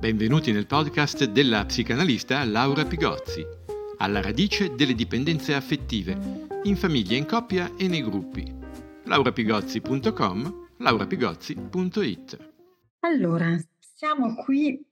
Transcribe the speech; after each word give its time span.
Benvenuti 0.00 0.50
nel 0.50 0.66
podcast 0.66 1.24
della 1.26 1.64
psicanalista 1.64 2.42
Laura 2.44 2.84
Pigozzi, 2.84 3.46
alla 3.98 4.20
radice 4.20 4.74
delle 4.74 4.94
dipendenze 4.94 5.54
affettive, 5.54 6.48
in 6.64 6.74
famiglia, 6.74 7.16
in 7.16 7.26
coppia 7.26 7.70
e 7.76 7.86
nei 7.86 8.02
gruppi. 8.02 8.52
laurapigozzi.com, 9.04 10.66
laurapigozzi.it 10.78 12.50
Allora, 13.00 13.56
siamo 13.78 14.34
qui 14.42 14.84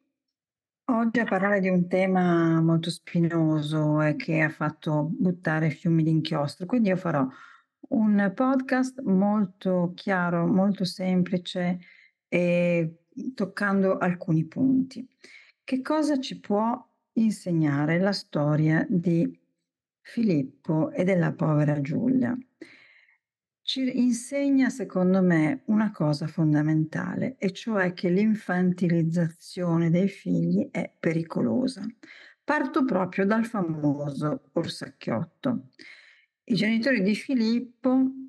oggi 0.84 1.18
a 1.18 1.25
parlare 1.25 1.59
di 1.59 1.68
un 1.68 1.88
tema 1.88 2.61
molto 2.61 2.90
spinoso 2.90 4.00
e 4.02 4.14
che 4.14 4.40
ha 4.40 4.50
fatto 4.50 5.11
buttare 5.11 5.70
fiumi 5.70 6.04
di 6.04 6.11
inchiostro, 6.11 6.64
quindi 6.64 6.90
io 6.90 6.96
farò 6.96 7.27
un 7.88 8.32
podcast 8.32 9.00
molto 9.00 9.90
chiaro, 9.96 10.46
molto 10.46 10.84
semplice 10.84 11.80
e 12.29 12.98
toccando 13.34 13.98
alcuni 13.98 14.44
punti. 14.44 15.06
Che 15.62 15.82
cosa 15.82 16.18
ci 16.18 16.40
può 16.40 16.82
insegnare 17.14 17.98
la 17.98 18.12
storia 18.12 18.86
di 18.88 19.38
Filippo 20.00 20.90
e 20.90 21.04
della 21.04 21.32
povera 21.32 21.80
Giulia? 21.80 22.36
Ci 23.62 23.98
insegna, 23.98 24.70
secondo 24.70 25.20
me, 25.20 25.62
una 25.66 25.90
cosa 25.90 26.26
fondamentale, 26.26 27.36
e 27.38 27.52
cioè 27.52 27.92
che 27.92 28.09
l'infantilizzazione 28.09 29.90
dei 29.90 30.09
figli 30.09 30.70
è 30.70 30.90
pericolosa. 30.98 31.87
Parto 32.42 32.87
proprio 32.87 33.26
dal 33.26 33.45
famoso 33.45 34.48
orsacchiotto. 34.52 35.68
I 36.45 36.54
genitori 36.54 37.02
di 37.02 37.14
Filippo 37.14 38.27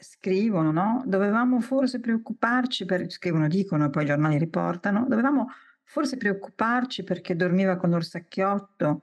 scrivono, 0.00 0.72
no? 0.72 1.02
Dovevamo 1.06 1.60
forse 1.60 2.00
preoccuparci 2.00 2.84
per, 2.84 3.10
scrivono, 3.10 3.48
dicono, 3.48 3.90
poi 3.90 4.04
i 4.04 4.06
giornali 4.06 4.38
riportano, 4.38 5.06
dovevamo 5.08 5.48
forse 5.84 6.16
preoccuparci 6.16 7.04
perché 7.04 7.36
dormiva 7.36 7.76
con 7.76 7.90
l'orsacchiotto. 7.90 9.00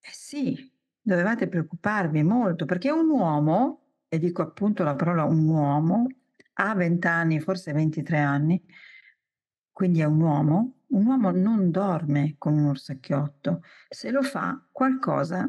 Eh 0.00 0.10
sì, 0.12 0.72
dovevate 1.00 1.48
preoccuparvi 1.48 2.22
molto, 2.22 2.64
perché 2.64 2.90
un 2.90 3.08
uomo, 3.08 3.82
e 4.08 4.18
dico 4.18 4.42
appunto 4.42 4.82
la 4.82 4.94
parola 4.94 5.24
un 5.24 5.46
uomo, 5.46 6.06
ha 6.54 6.74
20 6.74 7.06
anni, 7.06 7.40
forse 7.40 7.72
23 7.72 8.18
anni, 8.18 8.62
quindi 9.72 10.00
è 10.00 10.04
un 10.04 10.20
uomo, 10.20 10.82
un 10.88 11.06
uomo 11.06 11.30
non 11.30 11.70
dorme 11.70 12.34
con 12.38 12.56
un 12.56 12.66
orsacchiotto, 12.66 13.62
se 13.88 14.10
lo 14.10 14.22
fa 14.22 14.66
qualcosa 14.72 15.48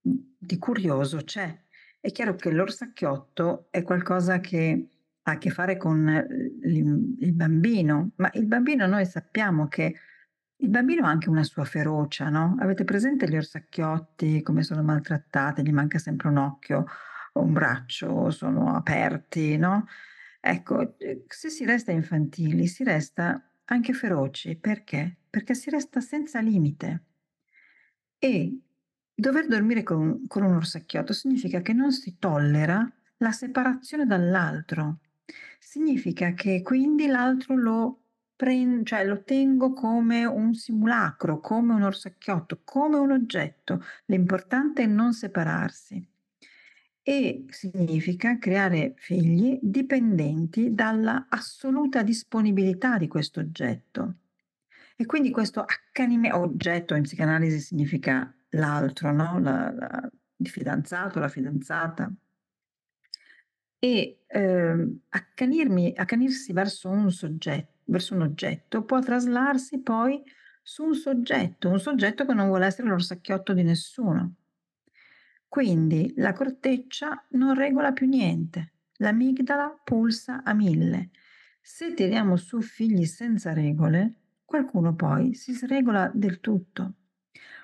di 0.00 0.58
curioso 0.58 1.18
c'è. 1.18 1.60
È 2.04 2.10
chiaro 2.10 2.34
che 2.34 2.50
l'orsacchiotto 2.50 3.68
è 3.70 3.84
qualcosa 3.84 4.40
che 4.40 4.88
ha 5.22 5.30
a 5.30 5.38
che 5.38 5.50
fare 5.50 5.76
con 5.76 6.08
il, 6.08 7.16
il 7.20 7.32
bambino, 7.32 8.10
ma 8.16 8.28
il 8.34 8.46
bambino 8.46 8.88
noi 8.88 9.06
sappiamo 9.06 9.68
che 9.68 9.94
il 10.56 10.68
bambino 10.68 11.06
ha 11.06 11.10
anche 11.10 11.28
una 11.28 11.44
sua 11.44 11.64
ferocia, 11.64 12.28
no? 12.28 12.56
Avete 12.58 12.82
presente 12.82 13.28
gli 13.28 13.36
orsacchiotti, 13.36 14.42
come 14.42 14.64
sono 14.64 14.82
maltrattati, 14.82 15.62
gli 15.62 15.70
manca 15.70 15.98
sempre 15.98 16.26
un 16.26 16.38
occhio 16.38 16.86
o 17.34 17.40
un 17.40 17.52
braccio, 17.52 18.30
sono 18.30 18.74
aperti, 18.74 19.56
no? 19.56 19.86
Ecco, 20.40 20.96
se 21.28 21.50
si 21.50 21.64
resta 21.64 21.92
infantili, 21.92 22.66
si 22.66 22.82
resta 22.82 23.48
anche 23.66 23.92
feroci. 23.92 24.56
Perché? 24.56 25.18
Perché 25.30 25.54
si 25.54 25.70
resta 25.70 26.00
senza 26.00 26.40
limite. 26.40 27.04
E 28.18 28.58
Dover 29.22 29.46
dormire 29.46 29.84
con 29.84 30.26
con 30.26 30.42
un 30.42 30.56
orsacchiotto 30.56 31.12
significa 31.12 31.60
che 31.60 31.72
non 31.72 31.92
si 31.92 32.16
tollera 32.18 32.92
la 33.18 33.30
separazione 33.30 34.04
dall'altro. 34.04 34.98
Significa 35.60 36.32
che 36.32 36.60
quindi 36.62 37.06
l'altro 37.06 37.54
lo 37.54 38.00
pren 38.34 38.84
cioè 38.84 39.04
lo 39.04 39.22
tengo 39.22 39.74
come 39.74 40.24
un 40.24 40.54
simulacro, 40.54 41.38
come 41.38 41.72
un 41.72 41.82
orsacchiotto, 41.82 42.62
come 42.64 42.96
un 42.96 43.12
oggetto. 43.12 43.84
L'importante 44.06 44.82
è 44.82 44.86
non 44.86 45.12
separarsi. 45.12 46.04
E 47.00 47.44
significa 47.48 48.38
creare 48.38 48.94
figli 48.96 49.56
dipendenti 49.62 50.74
dalla 50.74 51.26
assoluta 51.28 52.02
disponibilità 52.02 52.98
di 52.98 53.06
questo 53.06 53.38
oggetto. 53.38 54.16
E 54.96 55.06
quindi 55.06 55.30
questo 55.30 55.60
accanime 55.60 56.32
oggetto 56.32 56.96
in 56.96 57.02
psicanalisi 57.02 57.60
significa 57.60 58.34
l'altro, 58.52 59.12
no, 59.12 59.38
la 59.40 59.72
la 59.72 60.10
il 60.42 60.48
fidanzato, 60.48 61.20
la 61.20 61.28
fidanzata. 61.28 62.12
E, 63.78 64.24
accanirmi 65.08 65.92
accanirsi 65.96 66.52
verso 66.52 66.88
un 66.88 67.10
sogget 67.10 67.68
verso 67.84 68.14
un 68.14 68.22
oggetto 68.22 68.84
può 68.84 69.00
traslarsi 69.00 69.80
poi 69.80 70.22
su 70.62 70.84
un 70.84 70.94
soggetto, 70.94 71.68
un 71.68 71.80
soggetto 71.80 72.24
che 72.24 72.32
non 72.32 72.46
vuole 72.46 72.66
essere 72.66 72.88
l'orsacchiotto 72.88 73.52
di 73.52 73.62
nessuno. 73.62 74.36
Quindi 75.48 76.14
la 76.16 76.32
corteccia 76.32 77.26
non 77.30 77.54
regola 77.54 77.92
più 77.92 78.06
niente, 78.06 78.72
l'amigdala 78.98 79.80
pulsa 79.84 80.42
a 80.42 80.54
1000. 80.54 81.10
Se 81.60 81.92
tiriamo 81.92 82.36
su 82.36 82.60
figli 82.62 83.04
senza 83.04 83.52
regole, 83.52 84.20
qualcuno 84.44 84.94
poi 84.94 85.34
si 85.34 85.52
sregola 85.52 86.10
del 86.14 86.40
tutto. 86.40 86.94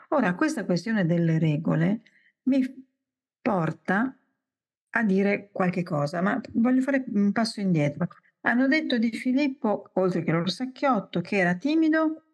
Ora, 0.09 0.35
questa 0.35 0.65
questione 0.65 1.05
delle 1.05 1.39
regole 1.39 2.01
mi 2.45 2.65
porta 3.41 4.17
a 4.91 5.03
dire 5.03 5.51
qualche 5.53 5.83
cosa, 5.83 6.23
ma 6.23 6.41
voglio 6.55 6.81
fare 6.81 7.05
un 7.09 7.31
passo 7.33 7.61
indietro. 7.61 8.09
Hanno 8.43 8.67
detto 8.69 8.97
di 8.97 9.11
Filippo, 9.11 9.91
oltre 9.95 10.23
che 10.23 10.33
l'orsacchiotto, 10.33 11.21
che 11.21 11.37
era 11.37 11.55
timido, 11.57 12.25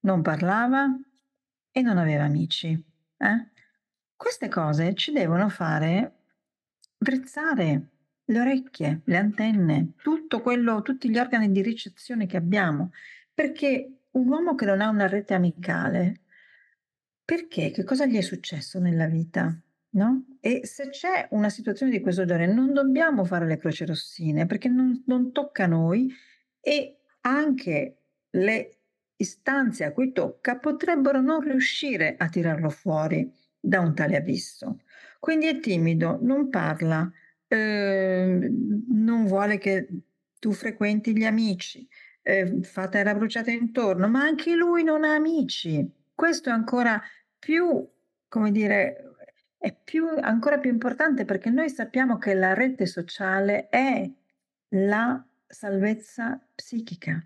non 0.00 0.22
parlava 0.22 0.88
e 1.70 1.82
non 1.82 1.98
aveva 1.98 2.24
amici. 2.24 2.70
Eh? 2.70 3.48
Queste 4.16 4.48
cose 4.48 4.94
ci 4.94 5.12
devono 5.12 5.48
fare 5.48 6.14
drizzare 6.98 7.88
le 8.24 8.40
orecchie, 8.40 9.02
le 9.04 9.16
antenne, 9.16 9.92
tutto 10.02 10.40
quello, 10.40 10.82
tutti 10.82 11.08
gli 11.08 11.18
organi 11.18 11.50
di 11.52 11.62
ricezione 11.62 12.26
che 12.26 12.36
abbiamo, 12.36 12.90
perché 13.32 14.02
un 14.10 14.28
uomo 14.28 14.56
che 14.56 14.64
non 14.64 14.80
ha 14.80 14.88
una 14.88 15.06
rete 15.06 15.34
amicale 15.34 16.22
perché? 17.30 17.70
Che 17.70 17.84
cosa 17.84 18.06
gli 18.06 18.16
è 18.16 18.22
successo 18.22 18.80
nella 18.80 19.06
vita? 19.06 19.56
No? 19.90 20.24
E 20.40 20.62
se 20.64 20.88
c'è 20.88 21.28
una 21.30 21.48
situazione 21.48 21.92
di 21.92 22.00
questo 22.00 22.24
genere, 22.24 22.52
non 22.52 22.72
dobbiamo 22.72 23.24
fare 23.24 23.46
le 23.46 23.56
croci 23.56 23.86
rossine 23.86 24.46
perché 24.46 24.68
non, 24.68 25.04
non 25.06 25.30
tocca 25.30 25.62
a 25.62 25.68
noi 25.68 26.12
e 26.60 27.02
anche 27.20 27.98
le 28.30 28.78
istanze 29.14 29.84
a 29.84 29.92
cui 29.92 30.10
tocca 30.10 30.58
potrebbero 30.58 31.20
non 31.20 31.40
riuscire 31.42 32.16
a 32.18 32.28
tirarlo 32.28 32.68
fuori 32.68 33.32
da 33.60 33.78
un 33.78 33.94
tale 33.94 34.16
abisso. 34.16 34.80
Quindi 35.20 35.46
è 35.46 35.60
timido, 35.60 36.18
non 36.20 36.48
parla, 36.48 37.08
eh, 37.46 38.50
non 38.88 39.24
vuole 39.26 39.58
che 39.58 39.86
tu 40.40 40.50
frequenti 40.50 41.16
gli 41.16 41.24
amici, 41.24 41.86
eh, 42.22 42.60
fa 42.62 42.88
terra 42.88 43.14
bruciata 43.14 43.52
intorno, 43.52 44.08
ma 44.08 44.20
anche 44.20 44.56
lui 44.56 44.82
non 44.82 45.04
ha 45.04 45.14
amici. 45.14 45.98
Questo 46.12 46.50
è 46.50 46.52
ancora 46.52 47.00
più, 47.40 47.84
come 48.28 48.52
dire, 48.52 49.16
è 49.58 49.74
più 49.74 50.06
ancora 50.06 50.58
più 50.58 50.70
importante 50.70 51.24
perché 51.24 51.50
noi 51.50 51.68
sappiamo 51.68 52.18
che 52.18 52.34
la 52.34 52.54
rete 52.54 52.86
sociale 52.86 53.68
è 53.68 54.08
la 54.68 55.26
salvezza 55.46 56.40
psichica. 56.54 57.24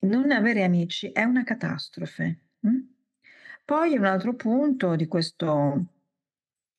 Non 0.00 0.30
avere 0.30 0.62
amici 0.62 1.10
è 1.10 1.22
una 1.22 1.42
catastrofe. 1.44 2.40
Mh? 2.60 2.78
Poi 3.64 3.96
un 3.96 4.04
altro 4.04 4.34
punto 4.34 4.94
di 4.94 5.06
questo 5.06 5.86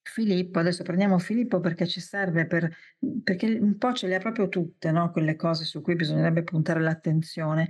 Filippo, 0.01 0.59
adesso 0.59 0.83
prendiamo 0.83 1.19
Filippo 1.19 1.59
perché 1.59 1.85
ci 1.85 1.99
serve 1.99 2.47
per 2.47 2.73
perché 3.23 3.45
un 3.59 3.77
po' 3.77 3.93
ce 3.93 4.07
le 4.07 4.15
ha 4.15 4.19
proprio 4.19 4.49
tutte, 4.49 4.91
no, 4.91 5.11
quelle 5.11 5.35
cose 5.35 5.65
su 5.65 5.81
cui 5.81 5.95
bisognerebbe 5.95 6.43
puntare 6.43 6.81
l'attenzione. 6.81 7.69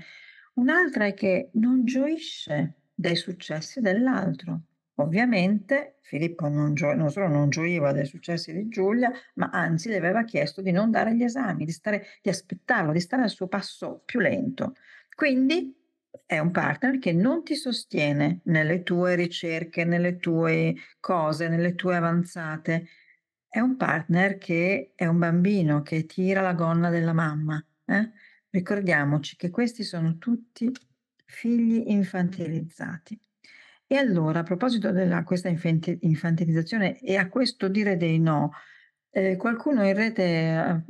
Un'altra 0.54 1.06
è 1.06 1.14
che 1.14 1.50
non 1.54 1.84
gioisce 1.86 2.79
dei 3.00 3.16
successi 3.16 3.80
dell'altro. 3.80 4.64
Ovviamente 4.96 6.00
Filippo 6.02 6.50
non, 6.50 6.74
gio- 6.74 6.94
non 6.94 7.10
solo 7.10 7.30
non 7.30 7.50
gioiva 7.50 7.94
dei 7.94 8.06
successi 8.06 8.52
di 8.52 8.68
Giulia, 8.68 9.10
ma 9.36 9.50
anzi 9.54 9.88
le 9.88 9.96
aveva 9.96 10.26
chiesto 10.26 10.62
di 10.62 10.72
non 10.72 10.92
dare 10.92 11.16
gli 11.16 11.24
esami, 11.24 11.64
di, 11.64 11.72
stare, 11.72 12.08
di 12.22 12.30
aspettarlo, 12.30 12.92
di 12.92 13.00
stare 13.00 13.24
al 13.24 13.30
suo 13.30 13.48
passo 13.48 14.02
più 14.04 14.20
lento. 14.20 14.74
Quindi 15.16 15.74
è 16.26 16.40
un 16.40 16.52
partner 16.52 17.00
che 17.00 17.14
non 17.14 17.44
ti 17.46 17.56
sostiene 17.56 18.42
nelle 18.46 18.84
tue 18.84 19.16
ricerche, 19.16 19.86
nelle 19.86 20.18
tue 20.18 20.76
cose, 21.00 21.48
nelle 21.48 21.76
tue 21.76 21.96
avanzate. 21.96 22.88
È 23.48 23.60
un 23.60 23.78
partner 23.78 24.38
che 24.38 24.92
è 24.94 25.06
un 25.06 25.20
bambino 25.20 25.84
che 25.84 26.06
tira 26.06 26.42
la 26.42 26.54
gonna 26.54 26.90
della 26.90 27.14
mamma. 27.14 27.66
Eh? 27.86 28.12
Ricordiamoci 28.50 29.38
che 29.38 29.50
questi 29.50 29.84
sono 29.84 30.18
tutti 30.18 30.70
figli 31.30 31.84
infantilizzati. 31.88 33.20
E 33.88 33.96
allora, 33.98 34.40
a 34.40 34.44
proposito 34.44 34.92
di 34.92 35.08
questa 35.24 35.50
infantilizzazione 35.50 37.00
e 37.00 37.16
a 37.18 37.30
questo 37.30 37.68
dire 37.68 37.98
dei 37.98 38.20
no, 38.20 38.52
Ehm, 39.12 39.38
qualcuno 39.38 39.86
in 39.88 39.96
rete 39.96 40.50
ha 40.56 40.84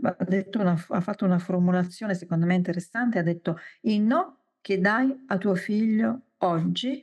una 0.59 0.85
ha 0.89 1.01
fatto 1.01 1.25
una 1.25 1.39
formulazione 1.39 2.13
secondo 2.15 2.45
me 2.45 2.55
interessante, 2.55 3.17
ha 3.19 3.23
detto: 3.23 3.57
"I 3.81 3.99
no 3.99 4.37
che 4.61 4.79
dai 4.79 5.23
a 5.27 5.37
tuo 5.37 5.55
figlio 5.55 6.33
oggi 6.39 7.01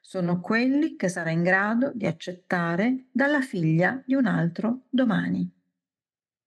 sono 0.00 0.40
quelli 0.40 0.96
che 0.96 1.08
sarà 1.08 1.30
in 1.30 1.42
grado 1.42 1.92
di 1.94 2.06
accettare 2.06 3.06
dalla 3.12 3.40
figlia 3.42 4.02
di 4.06 4.14
un 4.14 4.26
altro 4.26 4.86
domani." 4.88 5.50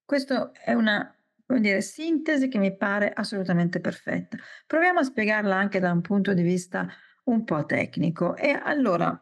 Questo 0.04 0.52
è 0.54 0.72
una, 0.72 1.14
come 1.48 1.60
dire, 1.62 1.80
sintesi 1.80 2.48
che 2.48 2.58
mi 2.58 2.76
pare 2.76 3.10
assolutamente 3.10 3.80
perfetta. 3.80 4.36
Proviamo 4.66 4.98
a 4.98 5.02
spiegarla 5.02 5.56
anche 5.56 5.80
da 5.80 5.90
un 5.90 6.02
punto 6.02 6.34
di 6.34 6.42
vista 6.42 6.86
un 7.24 7.42
po' 7.44 7.64
tecnico 7.64 8.36
e 8.36 8.50
allora 8.50 9.18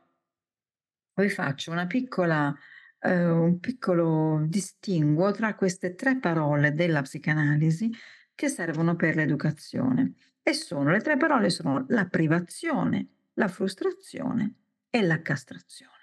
vi 1.14 1.28
faccio 1.28 1.70
una 1.70 1.86
piccola 1.86 2.52
ehm, 2.98 3.40
un 3.40 3.60
piccolo 3.60 4.44
distinguo 4.44 5.30
tra 5.30 5.54
queste 5.54 5.94
3 5.94 6.18
parole 6.18 6.72
della 6.74 7.02
psicanalisi 7.02 7.92
che 8.34 8.48
servono 8.48 8.96
per 8.96 9.14
l'educazione 9.14 10.14
e 10.42 10.52
sono 10.52 10.90
le 10.90 11.00
3 11.00 11.16
parole 11.16 11.48
sono 11.48 11.84
la 11.90 12.06
privazione, 12.06 13.06
la 13.34 13.46
frustrazione 13.46 14.54
e 14.90 15.02
la 15.02 15.22
castrazione. 15.22 15.95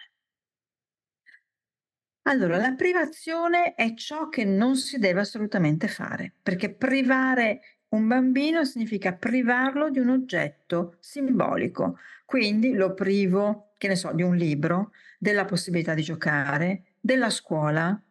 Allora, 2.26 2.58
la 2.58 2.74
privazione 2.74 3.76
è 3.76 3.94
ciò 3.96 4.30
che 4.30 4.46
non 4.46 4.78
si 4.78 4.98
deve 4.98 5.20
assolutamente 5.22 5.88
fare, 5.90 6.34
perché 6.42 6.74
privare 6.74 7.60
un 7.90 8.08
bambino 8.08 8.64
significa 8.64 9.14
privarlo 9.14 9.90
di 9.90 10.00
un 10.00 10.10
oggetto 10.10 10.96
simbolico. 11.00 11.98
Quindi 12.26 12.74
lo 12.74 12.94
privo, 12.94 13.72
che 13.78 13.90
ne 13.90 13.96
so, 13.98 14.14
di 14.14 14.24
un 14.24 14.36
libro, 14.38 14.92
della 15.20 15.44
possibilità 15.44 15.94
di 15.94 16.02
giocare, 16.02 16.96
della 17.00 17.30
scuola, 17.30 18.02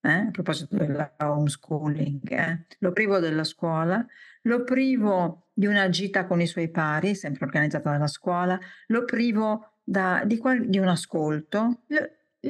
eh, 0.00 0.10
a 0.12 0.30
proposito 0.30 0.74
della 0.76 1.14
homeschooling, 1.18 2.30
eh, 2.32 2.64
lo 2.78 2.92
privo 2.92 3.18
della 3.18 3.44
scuola, 3.44 4.04
lo 4.42 4.64
privo 4.64 5.48
di 5.52 5.66
una 5.66 5.88
gita 5.90 6.26
con 6.26 6.40
i 6.40 6.46
suoi 6.46 6.70
pari, 6.70 7.14
sempre 7.14 7.44
organizzata 7.44 7.90
dalla 7.90 8.06
scuola, 8.06 8.58
lo 8.86 9.04
privo 9.04 9.74
da, 9.84 10.22
di, 10.24 10.38
qual- 10.38 10.68
di 10.68 10.78
un 10.78 10.88
ascolto, 10.88 11.82
lo, 11.88 11.98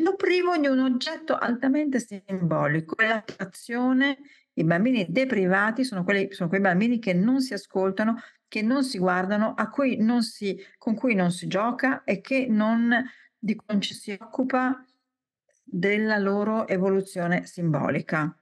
lo 0.00 0.16
privo 0.16 0.56
di 0.56 0.66
un 0.66 0.80
oggetto 0.80 1.36
altamente 1.36 2.00
simbolico, 2.00 2.94
l'attrazione 3.02 4.18
i 4.58 4.64
bambini 4.64 5.06
deprivati 5.08 5.84
sono, 5.84 6.02
quelli, 6.02 6.32
sono 6.32 6.48
quei 6.48 6.60
bambini 6.60 6.98
che 6.98 7.14
non 7.14 7.40
si 7.40 7.54
ascoltano, 7.54 8.20
che 8.48 8.60
non 8.60 8.82
si 8.82 8.98
guardano, 8.98 9.54
cui 9.70 9.96
non 9.98 10.22
si, 10.22 10.58
con 10.78 10.94
cui 10.94 11.14
non 11.14 11.30
si 11.30 11.46
gioca 11.46 12.02
e 12.04 12.20
non, 12.48 13.04
di 13.38 13.54
cui 13.54 13.66
non 13.68 13.80
ci 13.80 13.94
si 13.94 14.16
occupa 14.18 14.84
della 15.62 16.18
loro 16.18 16.66
evoluzione 16.66 17.46
simbolica. 17.46 18.36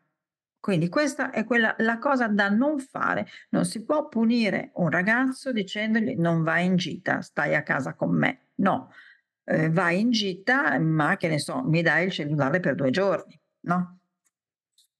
Quindi 0.59 0.89
questa 0.89 1.31
è 1.31 1.45
quella, 1.45 1.75
la 1.79 1.99
cosa 1.99 2.29
da 2.29 2.49
non 2.49 2.79
fare. 2.79 3.27
Non 3.51 3.67
si 3.67 3.85
può 3.85 4.09
punire 4.09 4.71
un 4.77 4.91
ragazzo 4.91 5.53
dicendogli 5.53 6.15
non 6.17 6.43
vai 6.43 6.65
in 6.65 6.77
gita, 6.77 7.21
stai 7.21 7.55
a 7.55 7.63
casa 7.63 7.95
con 7.95 8.17
me. 8.17 8.47
No, 8.57 8.91
eh, 9.47 9.71
vai 9.71 10.01
in 10.01 10.11
gita, 10.11 10.79
ma 10.79 11.17
che 11.17 11.29
ne 11.29 11.39
so, 11.39 11.63
mi 11.63 11.83
dai 11.83 12.07
il 12.07 12.13
cellulare 12.13 12.61
per 12.61 12.75
due 12.75 12.91
giorni, 12.91 13.41
no? 13.61 14.01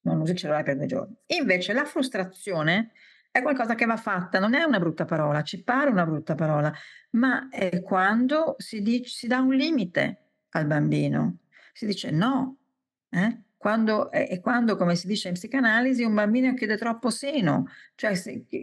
non 0.03 0.21
usi 0.21 0.33
il 0.33 0.39
cellulare 0.39 0.65
per 0.65 0.77
due 0.77 0.87
giorni. 0.87 1.17
Invece 1.39 1.73
la 1.73 1.85
frustrazione 1.85 2.93
è 3.31 3.43
qualcosa 3.43 3.75
che 3.75 3.85
va 3.85 3.97
fatta, 3.97 4.39
non 4.39 4.55
è 4.55 4.63
una 4.63 4.79
brutta 4.79 5.05
parola, 5.05 5.43
ci 5.43 5.63
pare 5.63 5.91
una 5.91 6.07
brutta 6.07 6.35
parola, 6.35 6.73
ma 7.11 7.49
è 7.51 7.83
quando 7.83 8.55
si, 8.59 8.81
dice, 8.81 9.09
si 9.11 9.27
dà 9.27 9.41
un 9.41 9.53
limite 9.53 10.29
al 10.51 10.67
bambino. 10.67 11.39
Si 11.73 11.85
dice 11.85 12.11
no, 12.11 12.57
eh? 13.11 13.43
Quando, 13.67 14.13
è 14.13 14.39
quando, 14.39 14.77
come 14.77 14.95
si 14.95 15.09
dice 15.09 15.27
in 15.27 15.35
psicanalisi, 15.35 16.05
un 16.05 16.15
bambino 16.15 16.55
chiede 16.55 16.77
troppo 16.77 17.11
seno, 17.11 17.67
cioè 17.97 18.13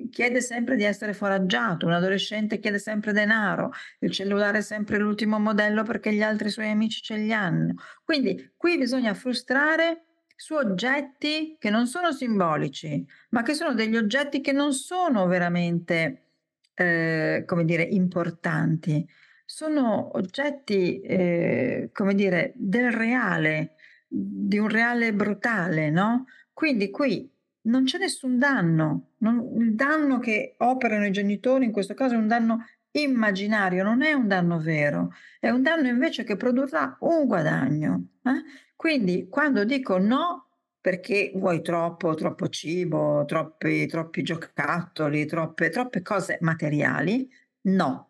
chiede 0.10 0.40
sempre 0.40 0.78
di 0.78 0.84
essere 0.84 1.12
foraggiato, 1.12 1.86
un 1.86 1.92
adolescente 1.92 2.58
chiede 2.58 2.80
sempre 2.80 3.12
denaro, 3.12 3.72
il 4.00 4.12
cellulare 4.12 4.60
è 4.60 4.62
sempre 4.62 4.98
l'ultimo 5.00 5.40
modello 5.40 5.84
perché 5.84 6.14
gli 6.14 6.22
altri 6.22 6.50
suoi 6.50 6.70
amici 6.70 7.02
ce 7.02 7.18
li 7.18 7.34
hanno. 7.34 7.74
Quindi 8.06 8.54
qui 8.56 8.78
bisogna 8.78 9.14
frustrare 9.14 10.06
su 10.38 10.54
oggetti 10.54 11.58
che 11.60 11.70
non 11.70 11.86
sono 11.86 12.14
simbolici, 12.14 13.06
ma 13.32 13.44
che 13.44 13.56
sono 13.56 13.74
degli 13.74 13.98
oggetti 13.98 14.40
che 14.40 14.54
non 14.54 14.72
sono 14.72 15.28
veramente, 15.28 16.28
eh, 16.76 17.44
come 17.46 17.66
dire, 17.66 17.84
importanti. 17.84 19.06
Sono 19.44 20.16
oggetti, 20.16 21.02
eh, 21.02 21.90
come 21.92 22.16
dire, 22.16 22.54
del 22.56 22.90
reale, 22.90 23.76
di 24.16 24.60
un 24.60 24.68
reale 24.68 25.12
brutale, 25.12 25.90
no? 25.90 26.26
Quindi 26.54 26.92
qui 26.92 27.28
non 27.62 27.86
c'è 27.86 27.98
nessun 27.98 28.38
danno, 28.38 29.14
non, 29.18 29.56
il 29.58 29.74
danno 29.74 30.20
che 30.20 30.54
operano 30.58 31.08
i 31.08 31.12
genitori 31.12 31.66
in 31.66 31.72
questo 31.72 31.96
caso 31.96 32.14
è 32.14 32.18
un 32.18 32.28
danno 32.28 32.66
immaginario, 32.92 33.84
non 33.84 34.04
è 34.04 34.14
un 34.14 34.28
danno 34.28 34.60
vero, 34.60 35.14
è 35.40 35.50
un 35.50 35.64
danno 35.64 35.88
invece 35.88 36.24
che 36.24 36.36
produrrà 36.36 36.96
un 37.00 37.26
guadagno. 37.26 38.06
Eh? 38.24 38.44
Quindi 38.76 39.28
quando 39.30 39.64
dico 39.64 39.98
no 39.98 40.48
perché 40.80 41.32
vuoi 41.34 41.64
troppo, 41.64 42.14
troppo 42.14 42.50
cibo, 42.50 43.24
troppi, 43.26 43.88
troppi 43.88 44.22
giocattoli, 44.22 45.26
troppe, 45.26 45.70
troppe 45.70 46.02
cose 46.02 46.38
materiali, 46.42 47.28
no. 47.62 48.10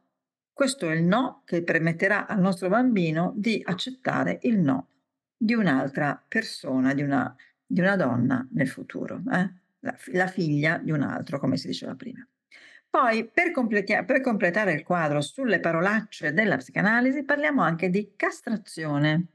Questo 0.51 0.89
è 0.89 0.95
il 0.95 1.03
no 1.03 1.43
che 1.45 1.63
permetterà 1.63 2.27
al 2.27 2.39
nostro 2.39 2.67
bambino 2.67 3.31
di 3.35 3.61
accettare 3.63 4.39
il 4.41 4.59
no 4.59 4.87
di 5.35 5.53
un'altra 5.53 6.23
persona, 6.27 6.93
di 6.93 7.01
una, 7.01 7.35
di 7.65 7.79
una 7.79 7.95
donna 7.95 8.47
nel 8.51 8.67
futuro, 8.67 9.21
eh? 9.31 9.51
la, 9.79 9.95
la, 10.13 10.27
figlia 10.27 10.77
di 10.77 10.91
un 10.91 11.01
altro, 11.01 11.39
come 11.39 11.57
si 11.57 11.67
diceva 11.67 11.95
prima. 11.95 12.25
Poi, 12.89 13.27
per, 13.27 13.51
per 14.05 14.21
completare 14.21 14.73
il 14.73 14.83
quadro 14.83 15.19
sulle 15.21 15.59
parolacce 15.59 16.31
della 16.31 16.57
psicanalisi, 16.57 17.23
parliamo 17.23 17.61
anche 17.61 17.89
di 17.89 18.13
castrazione. 18.15 19.27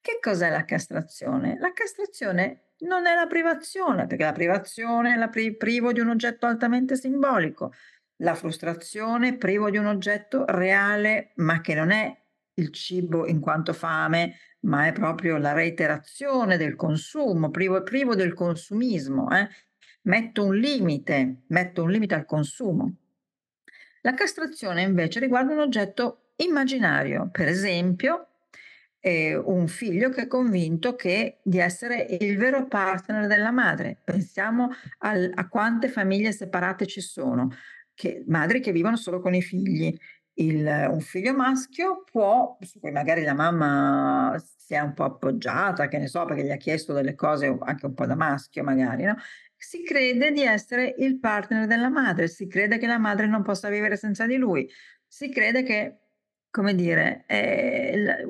Che 0.00 0.18
cos'è 0.20 0.50
la 0.50 0.64
castrazione? 0.64 1.58
La 1.58 1.72
castrazione 1.72 2.72
non 2.82 3.06
è 3.06 3.14
la 3.14 3.26
privazione, 3.26 4.06
perché 4.06 4.24
la 4.24 4.32
privazione 4.32 5.14
è 5.14 5.16
la 5.16 5.28
pri- 5.28 5.56
privo 5.56 5.92
di 5.92 6.00
un 6.00 6.10
oggetto 6.10 6.46
altamente 6.46 6.96
simbolico, 6.96 7.72
la 8.16 8.34
frustrazione 8.34 9.36
privo 9.36 9.70
di 9.70 9.78
un 9.78 9.86
oggetto 9.86 10.44
reale, 10.46 11.32
ma 11.36 11.60
che 11.60 11.74
non 11.74 11.90
è 11.90 12.21
il 12.54 12.72
cibo 12.72 13.26
in 13.26 13.40
quanto 13.40 13.72
fame, 13.72 14.36
ma 14.60 14.86
è 14.86 14.92
proprio 14.92 15.38
la 15.38 15.52
reiterazione 15.52 16.56
del 16.56 16.76
consumo, 16.76 17.50
privo, 17.50 17.82
privo 17.82 18.14
del 18.14 18.34
consumismo. 18.34 19.30
Eh? 19.30 19.48
Metto 20.02 20.44
un 20.44 20.56
limite, 20.56 21.42
metto 21.48 21.82
un 21.82 21.90
limite 21.90 22.14
al 22.14 22.24
consumo. 22.24 22.96
La 24.02 24.14
castrazione 24.14 24.82
invece 24.82 25.20
riguarda 25.20 25.52
un 25.52 25.60
oggetto 25.60 26.32
immaginario, 26.36 27.28
per 27.30 27.48
esempio 27.48 28.26
eh, 29.04 29.34
un 29.36 29.66
figlio 29.66 30.10
che 30.10 30.22
è 30.22 30.26
convinto 30.28 30.94
che, 30.94 31.40
di 31.42 31.58
essere 31.58 32.06
il 32.20 32.36
vero 32.38 32.66
partner 32.66 33.26
della 33.26 33.50
madre. 33.50 34.00
Pensiamo 34.02 34.70
al, 34.98 35.30
a 35.34 35.48
quante 35.48 35.88
famiglie 35.88 36.30
separate 36.30 36.86
ci 36.86 37.00
sono, 37.00 37.50
che, 37.94 38.22
madri 38.28 38.60
che 38.60 38.70
vivono 38.70 38.96
solo 38.96 39.20
con 39.20 39.34
i 39.34 39.42
figli. 39.42 39.94
Il, 40.34 40.66
un 40.90 41.00
figlio 41.00 41.34
maschio 41.34 42.04
può, 42.10 42.56
su 42.60 42.80
cui 42.80 42.90
magari 42.90 43.22
la 43.22 43.34
mamma 43.34 44.42
si 44.56 44.74
è 44.74 44.80
un 44.80 44.94
po' 44.94 45.04
appoggiata, 45.04 45.88
che 45.88 45.98
ne 45.98 46.06
so, 46.06 46.24
perché 46.24 46.44
gli 46.44 46.50
ha 46.50 46.56
chiesto 46.56 46.92
delle 46.92 47.14
cose 47.14 47.54
anche 47.60 47.86
un 47.86 47.94
po' 47.94 48.06
da 48.06 48.14
maschio 48.14 48.62
magari, 48.62 49.04
no? 49.04 49.16
si 49.56 49.84
crede 49.84 50.32
di 50.32 50.42
essere 50.42 50.94
il 50.98 51.20
partner 51.20 51.66
della 51.66 51.88
madre, 51.88 52.26
si 52.26 52.48
crede 52.48 52.78
che 52.78 52.86
la 52.86 52.98
madre 52.98 53.26
non 53.26 53.42
possa 53.42 53.68
vivere 53.68 53.96
senza 53.96 54.26
di 54.26 54.36
lui, 54.36 54.68
si 55.06 55.30
crede 55.30 55.62
che 55.62 55.98
come 56.52 56.74
dire, 56.74 57.24
eh, 57.28 58.26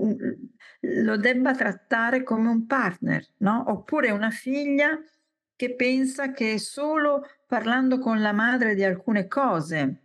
lo 0.80 1.16
debba 1.16 1.54
trattare 1.56 2.23
come 2.23 2.49
un 2.49 2.66
partner, 2.66 3.26
no? 3.38 3.64
Oppure 3.66 4.12
una 4.12 4.30
figlia 4.30 4.97
che 5.56 5.75
pensa 5.75 6.30
che 6.30 6.59
solo 6.59 7.26
parlando 7.49 7.99
con 7.99 8.21
la 8.21 8.32
madre 8.32 8.76
di 8.76 8.85
alcune 8.85 9.26
cose 9.26 10.02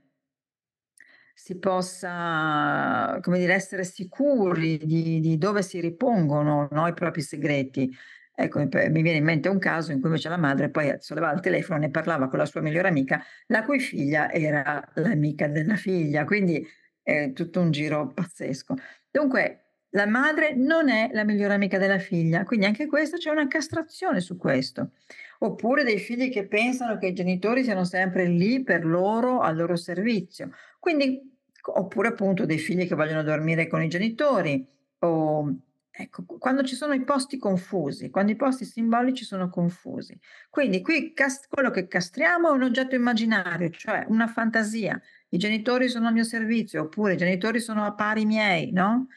si 1.39 1.59
possa, 1.59 3.19
come 3.21 3.37
dire, 3.37 3.53
essere 3.53 3.83
sicuri 3.83 4.79
di, 4.79 5.19
di 5.19 5.37
dove 5.37 5.61
si 5.61 5.79
ripongono 5.79 6.67
no, 6.71 6.87
i 6.87 6.93
propri 6.93 7.21
segreti. 7.21 7.95
Ecco, 8.33 8.59
mi 8.59 9.01
viene 9.03 9.17
in 9.17 9.23
mente 9.23 9.47
un 9.47 9.59
caso 9.59 9.91
in 9.91 9.99
cui 9.99 10.09
invece 10.09 10.29
la 10.29 10.37
madre 10.37 10.71
poi 10.71 10.95
sollevava 10.97 11.33
il 11.33 11.39
telefono 11.41 11.85
e 11.85 11.91
parlava 11.91 12.27
con 12.27 12.39
la 12.39 12.45
sua 12.45 12.61
migliore 12.61 12.87
amica, 12.87 13.23
la 13.47 13.63
cui 13.63 13.79
figlia 13.79 14.31
era 14.31 14.83
l'amica 14.95 15.47
della 15.47 15.75
figlia. 15.75 16.25
Quindi 16.25 16.67
è 17.03 17.31
tutto 17.33 17.61
un 17.61 17.69
giro 17.69 18.11
pazzesco. 18.13 18.73
Dunque, 19.11 19.66
la 19.91 20.05
madre 20.05 20.53
non 20.53 20.89
è 20.89 21.09
la 21.13 21.23
migliore 21.23 21.53
amica 21.53 21.77
della 21.77 21.99
figlia, 21.99 22.43
quindi 22.43 22.65
anche 22.65 22.87
questo 22.87 23.17
c'è 23.17 23.29
una 23.29 23.47
castrazione 23.47 24.19
su 24.19 24.37
questo. 24.37 24.91
Oppure 25.39 25.83
dei 25.83 25.99
figli 25.99 26.29
che 26.29 26.47
pensano 26.47 26.97
che 26.97 27.07
i 27.07 27.13
genitori 27.13 27.63
siano 27.63 27.83
sempre 27.83 28.27
lì 28.27 28.63
per 28.63 28.85
loro, 28.85 29.39
al 29.39 29.55
loro 29.55 29.75
servizio. 29.75 30.51
Quindi, 30.79 31.39
oppure 31.61 32.09
appunto 32.09 32.45
dei 32.45 32.57
figli 32.57 32.87
che 32.87 32.95
vogliono 32.95 33.23
dormire 33.23 33.67
con 33.67 33.81
i 33.81 33.87
genitori 33.87 34.65
o 34.99 35.57
Ecco, 35.99 36.23
quando 36.37 36.61
ci 36.61 36.75
sono 36.75 36.93
i 36.93 37.03
posti 37.03 37.39
confusi, 37.39 38.11
quando 38.11 38.31
i 38.31 38.35
posti 38.35 38.65
simbolici 38.65 39.25
sono 39.25 39.49
confusi. 39.49 40.15
Quindi 40.47 40.83
qui 40.83 41.11
cas- 41.13 41.47
quello 41.47 41.71
che 41.71 41.87
castriamo 41.87 42.49
è 42.49 42.51
un 42.51 42.61
oggetto 42.61 42.93
immaginario, 42.93 43.71
cioè 43.71 44.05
una 44.07 44.27
fantasia. 44.27 45.01
I 45.29 45.37
genitori 45.39 45.89
sono 45.89 46.05
al 46.05 46.13
mio 46.13 46.23
servizio, 46.23 46.83
oppure 46.83 47.13
i 47.13 47.17
genitori 47.17 47.59
sono 47.59 47.83
a 47.83 47.95
pari 47.95 48.25
miei, 48.25 48.71
no? 48.71 49.07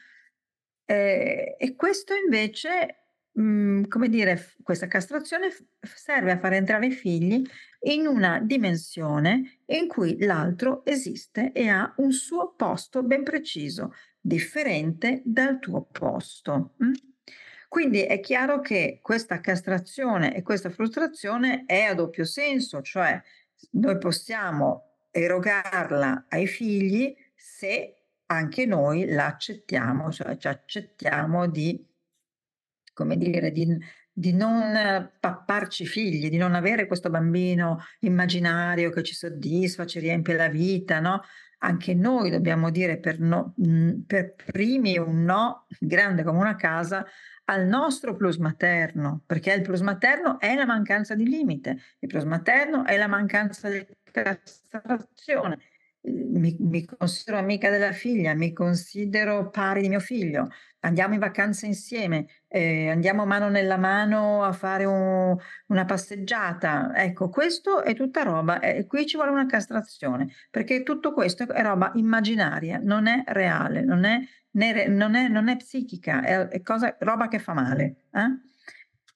Eh, 0.85 1.55
e 1.57 1.75
questo 1.75 2.13
invece 2.13 3.01
Mhmm, 3.33 3.87
come 3.87 4.09
dire, 4.09 4.55
questa 4.61 4.87
castrazione 4.87 5.51
f 5.51 5.63
serve 5.81 6.31
a 6.31 6.39
far 6.39 6.53
entrare 6.53 6.87
i 6.87 6.91
figli 6.91 7.41
in 7.83 8.05
una 8.05 8.39
dimensione 8.41 9.59
in 9.67 9.87
cui 9.87 10.17
l'altro 10.19 10.83
esiste 10.85 11.51
e 11.53 11.69
ha 11.69 11.93
un 11.97 12.11
suo 12.11 12.53
posto 12.55 13.03
ben 13.03 13.23
preciso, 13.23 13.93
differente 14.19 15.21
dal 15.23 15.59
tuo 15.59 15.83
posto, 15.83 16.73
mh? 16.77 16.91
Quindi 17.69 18.01
è 18.01 18.19
chiaro 18.19 18.59
che 18.59 18.99
questa 19.01 19.39
castrazione 19.39 20.35
e 20.35 20.41
questa 20.41 20.69
frustrazione 20.69 21.63
è 21.65 21.83
a 21.83 21.93
doppio 21.93 22.25
senso, 22.25 22.81
cioè 22.81 23.21
noi 23.71 23.97
possiamo 23.97 24.95
erogarla 25.09 26.25
ai 26.27 26.47
figli 26.47 27.15
se 27.33 28.00
anche 28.31 28.65
noi 28.65 29.05
la 29.07 29.27
accettiamo, 29.27 30.11
cioè 30.11 30.37
ci 30.37 30.47
accettiamo 30.47 31.47
di 31.47 31.87
come 32.93 33.17
dire, 33.17 33.51
di 33.51 33.77
di 34.13 34.33
non 34.33 35.09
papparci 35.19 35.85
figli, 35.85 36.29
di 36.29 36.37
non 36.37 36.53
avere 36.53 36.85
questo 36.85 37.09
bambino 37.09 37.79
immaginario 37.99 38.89
che 38.91 39.03
ci 39.03 39.13
soddisfa, 39.13 39.85
ci 39.85 39.99
riempie 39.99 40.35
la 40.35 40.49
vita, 40.49 40.99
no, 40.99 41.21
anche 41.59 41.93
noi 41.93 42.29
dobbiamo 42.29 42.69
dire 42.71 42.99
per 42.99 43.19
no 43.19 43.53
mhmm, 43.55 44.01
per 44.05 44.35
primi 44.35 44.97
un 44.97 45.23
no 45.23 45.65
grande 45.79 46.23
come 46.23 46.39
una 46.39 46.55
casa 46.55 47.05
al 47.45 47.65
nostro 47.65 48.15
plus 48.15 48.37
materno, 48.37 49.23
perché 49.25 49.53
il 49.53 49.61
plus 49.61 49.81
materno 49.81 50.39
è 50.39 50.55
la 50.55 50.65
mancanza 50.65 51.15
di 51.15 51.27
limite, 51.27 51.77
il 51.99 52.07
plus 52.07 52.23
materno 52.23 52.85
è 52.85 52.97
la 52.97 53.07
mancanza 53.07 53.69
di 53.69 53.85
castrazione. 54.11 55.57
Mhmm, 56.03 56.39
mi 56.39 56.55
mi 56.59 56.85
considero 56.85 57.37
amica 57.37 57.69
della 57.69 57.91
figlia, 57.91 58.33
mi 58.33 58.53
considero 58.53 59.49
pari 59.51 59.81
di 59.81 59.89
mio 59.89 59.99
figlio, 59.99 60.47
andiamo 60.79 61.13
in 61.13 61.19
vacanza 61.19 61.67
insieme, 61.67 62.25
ehm, 62.47 62.89
andiamo 62.89 63.25
mano 63.25 63.49
nella 63.49 63.77
mano 63.77 64.43
a 64.43 64.51
fare 64.51 64.85
un 64.85 65.35
una 65.67 65.85
passeggiata. 65.85 66.91
Ecco, 66.95 67.29
questo 67.29 67.83
è 67.83 67.93
tutta 67.93 68.23
roba 68.23 68.59
e 68.59 68.85
qui 68.87 69.05
ci 69.05 69.15
vuole 69.15 69.31
una 69.31 69.45
castrazione, 69.45 70.31
perché 70.49 70.81
tutto 70.83 71.13
questo 71.13 71.47
è 71.47 71.61
roba 71.61 71.91
immaginaria, 71.95 72.79
non 72.81 73.05
è 73.07 73.23
reale, 73.27 73.81
non 73.83 74.03
è 74.03 74.19
né 74.53 74.87
non 74.87 75.13
è 75.15 75.27
non 75.27 75.49
è 75.49 75.55
psichica, 75.57 76.23
è 76.23 76.47
è 76.47 76.61
cosa 76.63 76.95
roba 76.99 77.27
che 77.27 77.37
fa 77.39 77.53
male, 77.53 78.05
eh? 78.11 78.50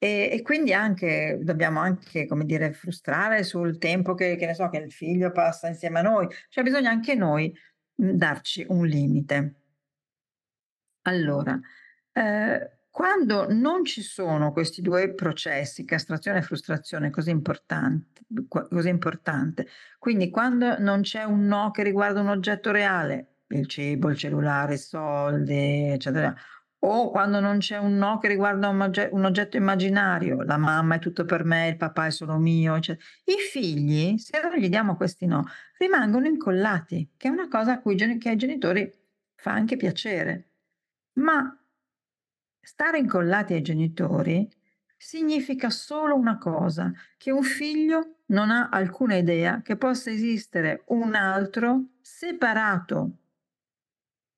E 0.01 0.29
e 0.31 0.41
quindi 0.41 0.73
anche 0.73 1.39
dobbiamo 1.41 1.79
anche, 1.79 2.25
come 2.27 2.45
dire, 2.45 2.73
frustrare 2.73 3.43
sul 3.43 3.77
tempo 3.77 4.13
che 4.13 4.35
che 4.35 4.45
ne 4.45 4.53
so, 4.53 4.69
che 4.69 4.77
il 4.77 4.91
figlio 4.91 5.31
passa 5.31 5.67
insieme 5.67 5.99
a 5.99 6.01
noi, 6.01 6.27
cioè 6.49 6.63
bisogna 6.63 6.89
anche 6.89 7.15
noi, 7.15 7.53
mhmm, 7.95 8.11
darci 8.11 8.65
un 8.69 8.85
limite. 8.85 9.55
Allora, 11.07 11.59
ehm, 12.13 12.69
quando 12.89 13.47
non 13.53 13.83
ci 13.85 14.01
sono 14.01 14.51
questi 14.51 14.81
2 14.81 15.13
processi, 15.13 15.85
castrazione 15.85 16.39
e 16.39 16.41
frustrazione 16.41 17.09
così 17.09 17.29
importanti 17.29 18.23
qua 18.47 18.67
così 18.67 18.89
importante, 18.89 19.67
quindi 19.99 20.29
quando 20.31 20.79
non 20.79 21.01
c'è 21.01 21.23
un 21.23 21.45
no 21.45 21.69
che 21.71 21.83
riguarda 21.83 22.21
un 22.21 22.29
oggetto 22.29 22.71
reale, 22.71 23.35
il 23.49 23.67
cibo, 23.67 24.09
il 24.09 24.17
cellulare, 24.17 24.73
i 24.75 24.77
soldi, 24.79 25.53
eccetera, 25.91 26.33
o 26.85 27.09
quando 27.09 27.39
non 27.39 27.57
c'è 27.59 27.77
un 27.77 27.97
no 27.97 28.17
che 28.19 28.27
riguarda 28.27 28.69
un 28.69 28.81
ogge 28.81 29.09
un 29.11 29.25
oggetto 29.25 29.57
immaginario, 29.57 30.43
la 30.43 30.57
mamma 30.57 30.95
è 30.95 30.99
tutto 30.99 31.25
per 31.25 31.43
me, 31.43 31.69
il 31.69 31.77
papà 31.77 32.07
è 32.07 32.11
solo 32.11 32.37
mio, 32.37 32.75
ecce 32.75 32.99
i 33.25 33.37
figli, 33.37 34.17
se 34.17 34.39
non 34.41 34.55
gli 34.57 34.69
diamo 34.69 34.95
questi 34.95 35.25
no, 35.25 35.43
rimangono 35.77 36.27
incollati, 36.27 37.13
che 37.17 37.27
è 37.27 37.31
una 37.31 37.47
cosa 37.47 37.73
a 37.73 37.79
cui 37.79 37.95
che 37.95 38.29
ai 38.29 38.35
genitori 38.35 38.91
fa 39.35 39.51
anche 39.51 39.77
piacere. 39.77 40.51
Ma 41.13 41.57
stare 42.61 42.97
incollati 42.99 43.53
ai 43.53 43.61
genitori 43.61 44.47
significa 44.97 45.69
solo 45.69 46.15
una 46.15 46.37
cosa, 46.37 46.91
che 47.17 47.31
un 47.31 47.43
figlio 47.43 48.17
non 48.27 48.49
ha 48.49 48.69
alcuna 48.69 49.15
idea 49.15 49.61
che 49.61 49.77
possa 49.77 50.09
esistere 50.09 50.83
un 50.87 51.13
altro 51.15 51.89
separato 52.01 53.17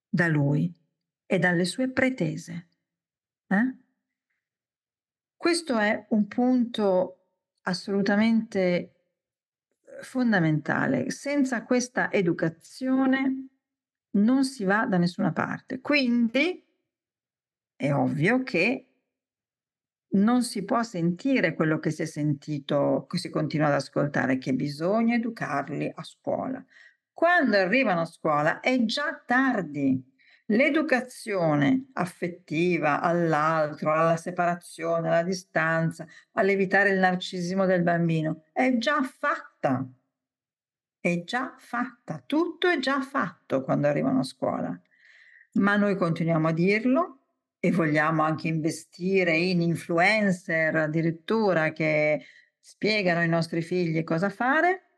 da 0.10 0.28
lui 0.28 0.77
e 1.28 1.38
dalle 1.38 1.66
sue 1.66 1.90
pretese. 1.90 2.68
Eh? 3.48 3.76
Questo 5.36 5.78
è 5.78 6.08
un 6.10 6.28
punto 6.28 7.26
assolutamente 7.62 8.58
eh, 8.58 8.92
fondamentale. 10.02 11.12
Senza 11.12 11.64
questa 11.64 12.12
educazione 12.12 13.50
non 14.12 14.44
si 14.46 14.64
va 14.64 14.88
da 14.88 14.98
nessuna 14.98 15.32
parte. 15.32 15.80
Quindi 15.80 16.66
è 17.76 17.94
ovvio 17.94 18.42
che 18.42 18.88
non 20.10 20.42
si 20.42 20.64
può 20.64 20.82
sentire 20.84 21.54
quello 21.54 21.80
che 21.80 21.92
si 21.92 22.02
è 22.02 22.06
sentito, 22.06 23.06
che 23.08 23.18
si 23.18 23.30
continua 23.30 23.68
ad 23.68 23.74
ascoltare, 23.74 24.38
che 24.38 24.54
bisogna 24.54 25.16
educarli 25.16 25.92
a 25.94 26.04
scuola. 26.04 26.64
Quando 27.14 27.58
arrivano 27.58 28.02
a 28.02 28.06
scuola 28.06 28.60
è 28.60 28.84
già 28.86 29.22
tardi. 29.26 30.16
L'educazione 30.50 31.90
affettiva 31.94 33.02
all'altro, 33.02 33.92
alla 33.92 34.16
separazione, 34.16 35.10
alla 35.10 35.24
distanza, 35.24 36.08
all'evitare 36.34 36.92
il 36.92 37.00
narcisismo 37.00 37.66
del 37.66 37.84
bambino, 37.84 38.44
è 38.54 38.78
già 38.78 39.02
fatta. 39.02 39.86
È 41.00 41.24
già 41.24 41.54
fatta, 41.58 42.24
tutto 42.26 42.70
è 42.70 42.80
già 42.80 43.02
fatto 43.02 43.64
quando 43.64 43.88
arrivano 43.88 44.20
a 44.20 44.24
scuola. 44.24 44.82
Ma 45.54 45.76
noi 45.76 45.98
continuiamo 45.98 46.48
a 46.48 46.54
dirlo 46.54 47.20
e 47.60 47.72
vogliamo 47.72 48.24
anche 48.24 48.48
investire 48.48 49.36
in 49.36 49.62
influencer 49.62 50.76
addirittura 50.76 51.72
che 51.74 52.24
spiegano 52.60 53.20
ai 53.20 53.30
nostri 53.30 53.62
figli 53.62 54.04
cosa 54.04 54.30
fare, 54.30 54.92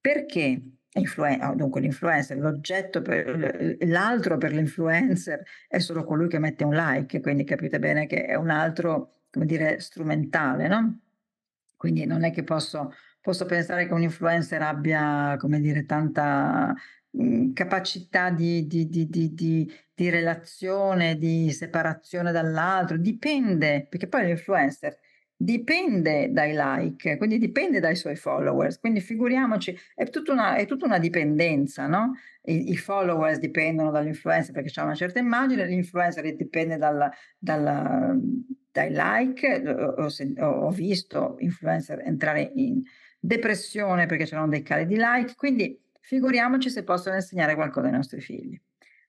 perché 0.00 0.77
influen 0.98 1.40
ah, 1.40 1.54
dunque 1.54 1.80
l'influencer, 1.80 2.38
l'oggetto 2.38 3.02
per 3.02 3.76
l'altro 3.80 4.36
per 4.38 4.52
l'influencer 4.52 5.42
è 5.68 5.78
solo 5.78 6.04
colui 6.04 6.28
che 6.28 6.38
mette 6.38 6.64
un 6.64 6.74
like, 6.74 7.20
quindi 7.20 7.44
capite 7.44 7.78
bene 7.78 8.06
che 8.06 8.24
è 8.26 8.34
un 8.34 8.50
altro, 8.50 9.22
come 9.30 9.46
dire, 9.46 9.80
strumentale, 9.80 10.68
no, 10.68 11.00
quindi 11.76 12.04
non 12.06 12.24
è 12.24 12.30
che 12.32 12.44
posso 12.44 12.92
posso 13.20 13.44
pensare 13.46 13.86
che 13.86 13.92
un 13.92 14.02
influencer 14.02 14.62
abbia, 14.62 15.36
come 15.38 15.60
dire, 15.60 15.84
tanta 15.84 16.74
mhmm, 17.10 17.52
capacità 17.52 18.30
di 18.30 18.66
di 18.66 18.88
di 18.88 19.08
di 19.08 19.34
di 19.34 19.72
di 19.94 20.10
relazione, 20.10 21.16
di 21.18 21.50
separazione 21.52 22.32
dall'altro, 22.32 22.96
dipende, 22.96 23.86
perché 23.88 24.06
poi 24.08 24.26
l'influencer 24.26 24.98
dipende 25.40 26.30
dai 26.32 26.52
like, 26.52 27.16
quindi 27.16 27.38
dipende 27.38 27.78
dai 27.78 27.94
suoi 27.94 28.16
followers, 28.16 28.80
quindi 28.80 29.00
figuriamoci, 29.00 29.78
è 29.94 30.08
tutta 30.10 30.32
una 30.32 30.56
è 30.56 30.66
tutta 30.66 30.84
una 30.86 30.98
dipendenza, 30.98 31.86
no, 31.86 32.14
i 32.42 32.70
i 32.72 32.76
followers 32.76 33.38
dipendono 33.38 33.90
dall'influencer 33.92 34.52
perché 34.52 34.70
c'ha 34.72 34.82
una 34.82 34.94
certa 34.96 35.20
immagine, 35.20 35.64
l'influencer 35.66 36.34
dipende 36.34 36.76
dal 36.76 37.08
dal 37.38 38.18
dai 38.72 38.90
like, 38.90 39.62
ho 39.96 40.06
ho 40.66 40.70
visto 40.70 41.36
influencer 41.38 42.00
entrare 42.04 42.50
in 42.54 42.82
depressione 43.20 44.06
perché 44.06 44.24
c'erano 44.24 44.48
dei 44.48 44.62
cali 44.62 44.86
di 44.86 44.96
like, 44.96 45.34
quindi 45.36 45.80
figuriamoci 46.00 46.68
se 46.70 46.82
possono 46.84 47.14
insegnare 47.16 47.54
qualcosa 47.54 47.86
ai 47.86 47.92
nostri 47.92 48.20
figli. 48.20 48.60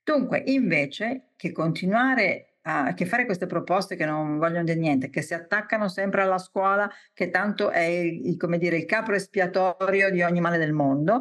Dunque, 0.04 0.44
invece 0.46 1.32
che 1.36 1.52
continuare 1.52 2.49
a 2.62 2.94
che 2.94 3.06
fare 3.06 3.26
queste 3.26 3.46
proposte 3.46 3.96
che 3.96 4.06
non 4.06 4.38
vogliono 4.38 4.64
dire 4.64 4.78
niente, 4.78 5.10
che 5.10 5.22
si 5.22 5.34
attaccano 5.34 5.88
sempre 5.88 6.22
alla 6.22 6.38
scuola, 6.38 6.90
che 7.14 7.30
tanto 7.30 7.70
è 7.70 7.82
il, 7.82 8.38
come 8.38 8.58
dire, 8.58 8.78
il 8.78 8.86
capro 8.86 9.16
espiatorio 9.16 10.10
di 10.12 10.22
ogni 10.22 10.42
male 10.42 10.58
del 10.58 10.74
mondo, 10.74 11.20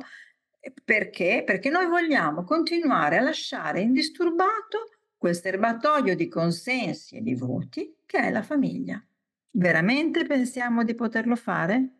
perché? 0.85 1.43
Perché 1.47 1.71
noi 1.71 1.87
vogliamo 1.87 2.45
continuare 2.45 3.19
a 3.19 3.23
lasciare 3.23 3.81
indisturbato 3.81 4.91
quel 5.17 5.35
serbatoio 5.35 6.15
di 6.15 6.29
consensi 6.29 7.17
e 7.17 7.23
di 7.23 7.35
voti 7.35 7.97
che 8.05 8.19
è 8.19 8.31
la 8.31 8.43
famiglia. 8.43 9.03
Veramente 9.51 10.27
pensiamo 10.27 10.85
di 10.85 10.95
poterlo 10.95 11.37
fare? 11.37 11.95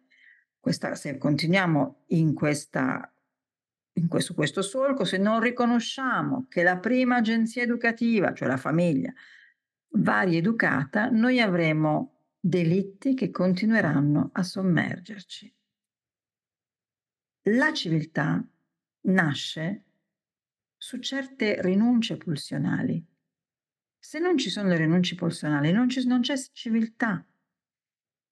Questa, 0.61 0.95
se 0.95 1.17
continuiamo 1.19 2.05
in 2.09 2.35
questa, 2.35 3.13
questo, 4.07 4.35
questo 4.35 4.63
solco, 4.63 5.05
se 5.05 5.19
non 5.19 5.41
riconosciamo 5.41 6.47
che 6.49 6.63
la 6.63 6.79
prima 6.79 7.17
agenzia 7.17 7.63
educativa, 7.63 8.33
cioè 8.33 8.49
la 8.49 8.57
famiglia, 8.57 9.13
va 9.93 10.21
rieducata, 10.23 11.09
noi 11.11 11.41
avremo 11.41 12.19
delitti 12.39 13.15
che 13.15 13.31
continueranno 13.31 14.31
a 14.33 14.43
sommergerci. 14.43 15.53
La 17.51 17.73
civiltà 17.73 18.47
nasce 19.03 19.85
su 20.77 20.99
certe 20.99 21.61
rinunce 21.63 22.17
pulsionali. 22.17 23.05
Se 23.99 24.19
non 24.19 24.37
ci 24.37 24.51
sono 24.51 24.69
le 24.69 24.77
rinunce 24.77 25.15
pulsionali, 25.15 25.73
non, 25.73 25.89
ci, 25.89 26.07
non 26.07 26.21
c'è 26.21 26.37
civiltà. 26.53 27.25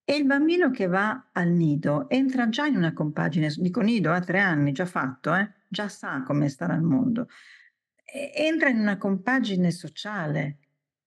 E 0.04 0.14
il 0.14 0.24
bambino 0.24 0.70
che 0.70 0.86
va 0.86 1.30
al 1.32 1.48
nido 1.48 2.08
entra 2.08 2.48
già 2.48 2.66
in 2.66 2.76
una 2.76 2.92
compagine, 2.92 3.52
dico 3.56 3.80
nido 3.80 4.12
a 4.12 4.20
tre 4.20 4.38
anni, 4.38 4.70
già 4.70 4.86
fatto, 4.86 5.34
eh? 5.34 5.52
Già 5.68 5.88
sa 5.88 6.22
come 6.22 6.48
stare 6.48 6.72
al 6.72 6.82
mondo, 6.82 7.28
entra 8.34 8.68
in 8.68 8.78
una 8.78 8.96
compagine 8.96 9.70
sociale. 9.70 10.58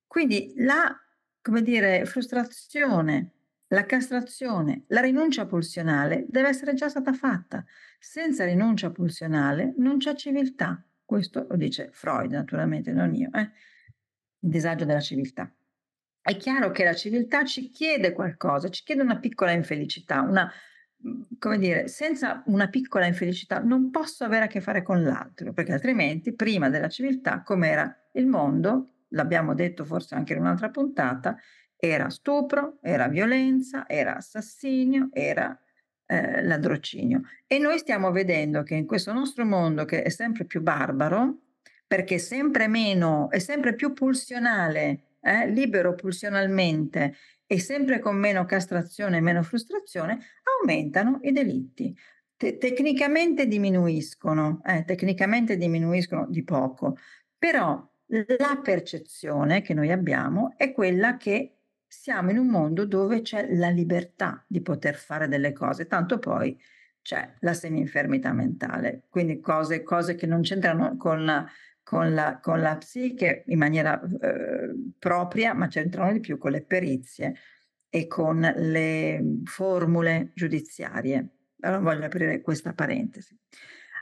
Quindi 0.05 0.53
la, 0.57 0.95
come 1.41 1.61
dire, 1.61 2.05
frustrazione, 2.05 3.33
la 3.67 3.85
castrazione, 3.85 4.85
la 4.87 5.01
rinuncia 5.01 5.45
pulsionale 5.45 6.25
deve 6.27 6.49
essere 6.49 6.73
già 6.73 6.89
stata 6.89 7.13
fatta. 7.13 7.63
Senza 7.99 8.45
rinuncia 8.45 8.89
pulsionale 8.89 9.73
non 9.77 9.97
c'è 9.97 10.15
civiltà. 10.15 10.83
Questo 11.05 11.45
lo 11.49 11.55
dice 11.55 11.89
Freud, 11.91 12.31
naturalmente, 12.31 12.91
non 12.91 13.13
io. 13.13 13.29
Eh? 13.33 13.51
Il 14.39 14.49
disagio 14.49 14.85
della 14.85 14.99
civiltà. 14.99 15.51
È 16.21 16.35
chiaro 16.37 16.71
che 16.71 16.83
la 16.83 16.93
civiltà 16.93 17.43
ci 17.45 17.69
chiede 17.69 18.13
qualcosa, 18.13 18.69
ci 18.69 18.83
chiede 18.83 19.01
una 19.01 19.19
piccola 19.19 19.51
infelicità, 19.51 20.21
una, 20.21 20.51
come 21.37 21.57
dire, 21.57 21.87
senza 21.87 22.43
una 22.47 22.67
piccola 22.67 23.05
infelicità 23.05 23.59
non 23.59 23.89
posso 23.89 24.23
avere 24.23 24.45
a 24.45 24.47
che 24.47 24.61
fare 24.61 24.81
con 24.81 25.03
l'altro, 25.03 25.53
perché 25.53 25.73
altrimenti 25.73 26.33
prima 26.33 26.69
della 26.69 26.89
civiltà 26.89 27.41
com'era 27.41 27.95
il 28.13 28.27
mondo, 28.27 29.05
l'abbiamo 29.09 29.53
detto 29.53 29.85
forse 29.85 30.15
anche 30.15 30.33
in 30.33 30.39
un'altra 30.39 30.69
puntata, 30.69 31.37
era 31.77 32.09
stupro, 32.09 32.79
era 32.81 33.07
violenza, 33.07 33.87
era 33.87 34.17
assassinio, 34.17 35.09
era 35.13 35.57
eh, 36.05 36.43
ladrocinio. 36.43 37.21
E 37.47 37.57
noi 37.57 37.77
stiamo 37.77 38.11
vedendo 38.11 38.63
che 38.63 38.75
in 38.75 38.85
questo 38.85 39.13
nostro 39.13 39.45
mondo 39.45 39.85
che 39.85 40.03
è 40.03 40.09
sempre 40.09 40.43
più 40.45 40.61
barbaro, 40.61 41.43
perché 41.87 42.17
sempre 42.17 42.67
meno, 42.67 43.29
è 43.29 43.39
sempre 43.39 43.73
più 43.73 43.93
pulsionale 43.93 45.03
eh, 45.21 45.49
libero 45.49 45.95
pulsionalmente 45.95 47.15
e 47.51 47.59
sempre 47.59 47.97
con 47.97 48.15
meno 48.15 48.45
castrazione 48.45 49.17
e 49.17 49.21
meno 49.21 49.41
frustrazione, 49.41 50.19
aumentano 50.59 51.17
i 51.23 51.31
delitti. 51.31 51.97
Te- 52.37 52.59
tecnicamente 52.59 53.47
diminuiscono, 53.47 54.61
eh, 54.63 54.83
tecnicamente 54.85 55.57
diminuiscono 55.57 56.27
di 56.29 56.43
poco, 56.43 56.95
però 57.39 57.83
la 58.05 58.59
percezione 58.61 59.61
che 59.61 59.73
noi 59.73 59.89
abbiamo 59.89 60.53
è 60.57 60.71
quella 60.71 61.17
che 61.17 61.55
siamo 61.87 62.29
in 62.29 62.37
un 62.37 62.49
mondo 62.49 62.85
dove 62.85 63.21
c'è 63.21 63.51
la 63.55 63.69
libertà 63.69 64.45
di 64.47 64.61
poter 64.61 64.93
fare 64.93 65.27
delle 65.27 65.51
cose, 65.51 65.87
tanto 65.87 66.19
poi 66.19 66.55
c'è 67.01 67.33
la 67.39 67.53
semi-infermità 67.55 68.31
mentale, 68.31 69.05
quindi 69.09 69.39
cose, 69.39 69.81
cose 69.81 70.13
che 70.13 70.27
non 70.27 70.41
c'entrano 70.41 70.97
con 70.97 71.47
con 71.89 72.13
la, 72.13 72.37
con 72.39 72.61
la 72.61 72.77
psiche 72.77 73.45
in 73.47 73.57
maniera 73.57 73.99
eh, 73.99 74.75
propria, 74.99 75.55
ma 75.55 75.67
c'entrano 75.67 76.13
di 76.13 76.19
più 76.19 76.37
con 76.37 76.51
le 76.51 76.61
perizie 76.61 77.33
e 77.89 78.05
con 78.05 78.41
le 78.41 79.39
formule 79.45 80.31
giudiziarie. 80.35 81.29
Allora 81.61 81.81
voglio 81.81 82.05
aprire 82.05 82.41
questa 82.41 82.73
parentesi. 82.73 83.35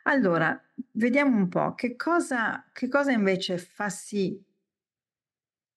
Allora, 0.04 0.62
vediamo 0.92 1.38
un 1.38 1.48
po' 1.48 1.76
che 1.76 1.96
cosa, 1.96 2.70
che 2.74 2.90
cosa 2.90 3.14
invece 3.14 3.58
fa 3.58 3.88
sì 3.88 4.38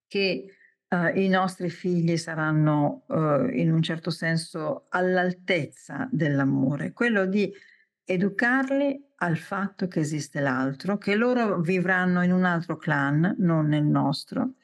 che 0.09 0.47
uh, 0.89 1.17
i 1.17 1.29
nostri 1.29 1.71
figli 1.71 2.17
saranno 2.17 3.05
uh, 3.07 3.47
in 3.51 3.71
un 3.71 3.83
certo 3.83 4.11
senso 4.11 4.87
all'altezza 4.89 6.09
dell'amore, 6.11 6.93
quello 6.93 7.25
di 7.25 7.55
educarli 8.03 9.10
al 9.23 9.37
fatto 9.37 9.87
che 9.87 10.01
esiste 10.01 10.41
l'altro, 10.41 10.97
che 10.97 11.15
loro 11.15 11.61
vivranno 11.61 12.23
in 12.23 12.33
un 12.33 12.45
altro 12.45 12.77
clan, 12.77 13.35
non 13.39 13.67
nel 13.69 13.85
nostro, 13.85 14.55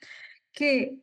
che 0.50 1.00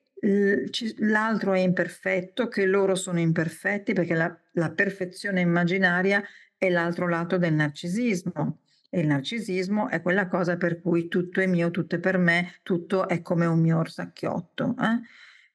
l'altro 0.98 1.54
è 1.54 1.60
imperfetto, 1.60 2.48
che 2.48 2.66
loro 2.66 2.96
sono 2.96 3.20
imperfetti, 3.20 3.94
perché 3.94 4.16
la, 4.16 4.36
la 4.54 4.72
perfezione 4.72 5.42
immaginaria 5.42 6.24
è 6.58 6.70
l'altro 6.70 7.08
lato 7.08 7.38
del 7.38 7.54
narcisismo. 7.54 8.60
E 8.90 9.02
il 9.02 9.08
narcisismo 9.08 9.90
è 9.90 10.02
quella 10.02 10.28
cosa 10.28 10.56
per 10.56 10.80
cui 10.80 11.08
tutto 11.08 11.42
è 11.42 11.48
mio, 11.48 11.72
tutto 11.72 11.96
è 11.96 12.00
per 12.00 12.18
me, 12.18 12.60
tutto 12.64 13.08
è 13.08 13.22
come 13.22 13.46
un 13.46 13.60
mio 13.60 13.80
orsacchiotto. 13.80 14.76
Eh? 14.80 15.00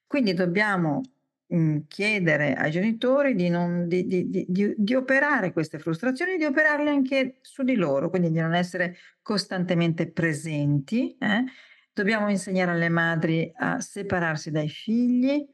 Quindi 0.07 0.35
dobbiamo 0.35 1.03
Mhmm, 1.51 1.87
chiedere 1.89 2.53
ai 2.53 2.71
genitori 2.71 3.35
di, 3.35 3.49
non, 3.49 3.89
di, 3.89 4.07
di, 4.07 4.75
di, 4.77 4.95
operare 4.95 5.53
queste 5.53 5.79
frustrazioni, 5.79 6.37
di 6.37 6.45
operarle 6.45 6.91
anche 6.91 7.39
su 7.41 7.63
di 7.63 7.75
loro, 7.75 8.11
quindi 8.11 8.31
di 8.31 8.39
non 8.39 8.55
essere 8.55 8.97
costantemente 9.23 10.11
presenti. 10.11 11.17
Eh? 11.19 11.45
Dobbiamo 11.91 12.29
insegnare 12.29 12.73
alle 12.73 12.91
madri 12.91 13.51
a 13.57 13.81
separarsi 13.81 14.51
dai 14.51 14.69
figli 14.69 15.49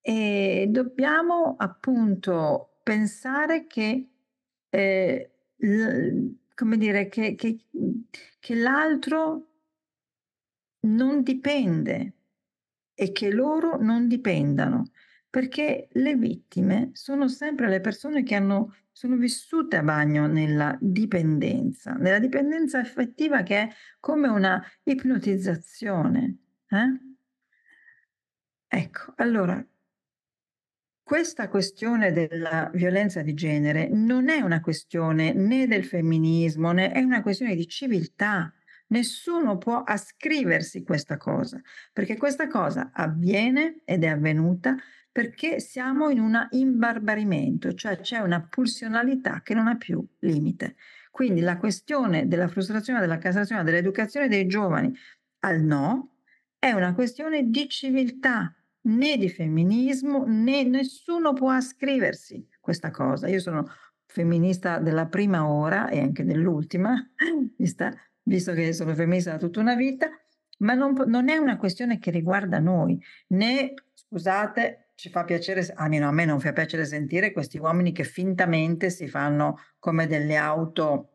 e 0.00 0.66
dobbiamo 0.68 1.56
appunto 1.58 2.78
pensare 2.84 3.66
che, 3.66 4.10
eh, 4.70 5.30
l- 5.56 6.28
come 6.54 6.76
dire, 6.76 7.08
che, 7.08 7.34
che, 7.34 7.64
che 8.38 8.54
l'altro 8.54 9.48
non 10.82 11.22
dipende 11.22 12.12
e 12.94 13.10
che 13.10 13.30
loro 13.30 13.76
non 13.80 14.06
dipendano 14.06 14.91
perché 15.32 15.88
le 15.92 16.14
vittime 16.14 16.90
sono 16.92 17.26
sempre 17.26 17.66
le 17.66 17.80
persone 17.80 18.22
che 18.22 18.34
hanno, 18.34 18.74
sono 18.92 19.16
vissute 19.16 19.78
a 19.78 19.82
bagno 19.82 20.26
nella 20.26 20.76
dipendenza, 20.78 21.94
nella 21.94 22.18
dipendenza 22.18 22.80
affettiva 22.80 23.42
che 23.42 23.62
è 23.62 23.68
come 23.98 24.28
una 24.28 24.62
ipnotizzazione. 24.82 26.36
Eh? 26.68 27.00
Ecco, 28.68 29.14
allora, 29.16 29.66
questa 31.02 31.48
questione 31.48 32.12
della 32.12 32.70
violenza 32.74 33.22
di 33.22 33.32
genere 33.32 33.88
non 33.88 34.28
è 34.28 34.42
una 34.42 34.60
questione 34.60 35.32
né 35.32 35.66
del 35.66 35.86
femminismo, 35.86 36.72
né 36.72 36.92
è 36.92 37.00
una 37.00 37.22
questione 37.22 37.54
di 37.54 37.66
civiltà. 37.66 38.52
Nessuno 38.88 39.56
può 39.56 39.82
ascriversi 39.82 40.82
questa 40.82 41.16
cosa, 41.16 41.58
perché 41.90 42.18
questa 42.18 42.48
cosa 42.48 42.90
avviene 42.92 43.80
ed 43.86 44.04
è 44.04 44.08
avvenuta 44.08 44.76
perché 45.12 45.60
siamo 45.60 46.08
in 46.08 46.20
un 46.20 46.48
imbarbarimento, 46.50 47.74
cioè 47.74 48.00
c'è 48.00 48.18
una 48.18 48.40
pulsionalità 48.40 49.42
che 49.42 49.52
non 49.52 49.68
ha 49.68 49.76
più 49.76 50.02
limite. 50.20 50.76
Quindi 51.10 51.42
la 51.42 51.58
questione 51.58 52.26
della 52.26 52.48
frustrazione, 52.48 52.98
della 52.98 53.18
castrazione, 53.18 53.62
dell'educazione 53.62 54.28
dei 54.28 54.46
giovani 54.46 54.90
al 55.40 55.60
no 55.60 56.16
è 56.58 56.72
una 56.72 56.94
questione 56.94 57.50
di 57.50 57.68
civiltà, 57.68 58.54
né 58.82 59.18
di 59.18 59.28
femminismo, 59.28 60.24
né 60.26 60.62
nessuno 60.62 61.34
può 61.34 61.50
ascriversi 61.50 62.48
questa 62.58 62.90
cosa. 62.90 63.28
Io 63.28 63.40
sono 63.40 63.68
femminista 64.06 64.78
della 64.78 65.06
prima 65.06 65.46
ora 65.46 65.88
e 65.90 66.00
anche 66.00 66.24
dell'ultima, 66.24 66.94
visto 68.22 68.52
che 68.52 68.72
sono 68.72 68.94
femminista 68.94 69.32
da 69.32 69.38
tutta 69.38 69.60
una 69.60 69.74
vita, 69.74 70.08
ma 70.58 70.74
non, 70.74 70.94
non 71.06 71.28
è 71.28 71.36
una 71.36 71.56
questione 71.56 71.98
che 71.98 72.10
riguarda 72.10 72.58
noi, 72.58 72.98
né, 73.28 73.74
scusate, 73.92 74.91
ci 74.94 75.08
fa 75.08 75.24
piacere, 75.24 75.66
almeno 75.74 76.08
a 76.08 76.12
me 76.12 76.24
non 76.24 76.40
fa 76.40 76.52
piacere 76.52 76.84
sentire 76.84 77.32
questi 77.32 77.58
uomini 77.58 77.92
che 77.92 78.04
fintamente 78.04 78.90
si 78.90 79.08
fanno 79.08 79.58
come 79.78 80.06
delle 80.06 80.36
auto 80.36 81.12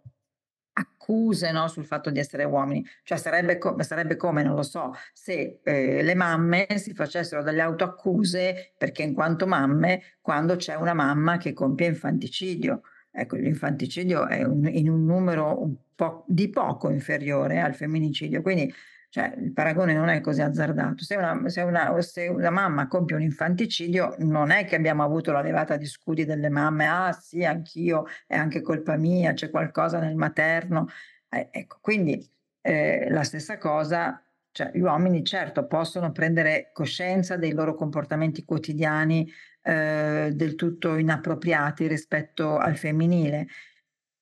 accuse 0.78 1.52
no, 1.52 1.68
sul 1.68 1.86
fatto 1.86 2.10
di 2.10 2.20
essere 2.20 2.44
uomini. 2.44 2.86
Cioè 3.04 3.18
sarebbe, 3.18 3.58
co- 3.58 3.82
sarebbe 3.82 4.16
come, 4.16 4.44
non 4.44 4.56
lo 4.56 4.64
so, 4.64 4.94
se 5.14 5.60
eh, 5.64 6.04
le 6.04 6.14
mamme 6.16 6.68
si 6.78 6.94
facessero 6.94 7.44
delle 7.44 7.62
autoaccuse 7.62 8.74
perché 8.78 9.04
in 9.04 9.14
quanto 9.14 9.48
mamme, 9.48 10.18
quando 10.22 10.56
c'è 10.56 10.76
una 10.76 10.94
mamma 10.94 11.38
che 11.38 11.54
compie 11.54 11.88
infanticidio. 11.88 12.82
Ecco, 13.12 13.36
l'infanticidio 13.38 14.28
è 14.28 14.44
un, 14.44 14.68
in 14.68 14.90
un 14.90 15.06
numero 15.06 15.62
un 15.64 15.76
po' 15.96 16.24
di 16.28 16.50
poco 16.50 16.90
inferiore 16.92 17.60
al 17.60 17.74
femminicidio, 17.74 18.42
quindi 18.42 18.72
cioè, 19.10 19.34
il 19.38 19.54
paragone 19.54 19.94
non 19.94 20.10
è 20.10 20.20
così 20.22 20.42
azzardato. 20.42 21.04
Se 21.04 21.16
una, 21.16 21.48
se, 21.48 21.62
una, 21.62 22.02
se 22.02 22.28
una, 22.28 22.50
mamma 22.50 22.88
compie 22.88 23.16
un 23.16 23.22
infanticidio, 23.22 24.16
non 24.20 24.52
è 24.52 24.66
che 24.66 24.76
abbiamo 24.76 25.04
avuto 25.04 25.32
la 25.32 25.42
levata 25.42 25.78
di 25.78 25.86
scudi 25.86 26.26
delle 26.26 26.50
mamme, 26.50 26.88
ah 26.88 27.12
sì, 27.14 27.44
anch'io, 27.46 28.06
è 28.26 28.36
anche 28.36 28.62
colpa 28.62 28.98
mia, 28.98 29.34
c'è 29.34 29.50
qualcosa 29.50 30.00
nel 30.00 30.16
materno. 30.16 30.88
Eh, 31.30 31.50
ecco, 31.52 31.78
quindi 31.82 32.26
eh, 32.62 33.08
la 33.10 33.24
stessa 33.24 33.58
cosa, 33.58 34.22
cioè, 34.52 34.72
gli 34.74 34.80
uomini 34.80 35.24
certo 35.24 35.68
possono 35.68 36.12
prendere 36.12 36.72
coscienza 36.74 37.38
dei 37.38 37.54
loro 37.54 37.76
comportamenti 37.76 38.44
quotidiani 38.44 39.30
eh, 39.62 40.32
del 40.34 40.56
tutto 40.56 40.96
inappropriati 40.96 41.88
rispetto 41.88 42.58
al 42.58 42.78
femminile, 42.78 43.48